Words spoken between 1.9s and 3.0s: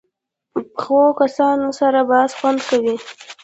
بحث خوند کوي